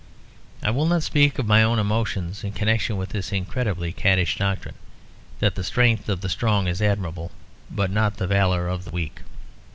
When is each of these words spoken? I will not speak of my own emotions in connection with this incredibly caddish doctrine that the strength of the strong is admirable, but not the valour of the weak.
I 0.63 0.71
will 0.71 0.87
not 0.87 1.03
speak 1.03 1.37
of 1.37 1.45
my 1.45 1.61
own 1.61 1.77
emotions 1.77 2.43
in 2.43 2.53
connection 2.53 2.97
with 2.97 3.09
this 3.09 3.31
incredibly 3.31 3.93
caddish 3.93 4.35
doctrine 4.37 4.73
that 5.39 5.53
the 5.53 5.63
strength 5.63 6.09
of 6.09 6.21
the 6.21 6.27
strong 6.27 6.65
is 6.67 6.81
admirable, 6.81 7.31
but 7.69 7.91
not 7.91 8.17
the 8.17 8.25
valour 8.25 8.67
of 8.67 8.83
the 8.85 8.89
weak. 8.89 9.19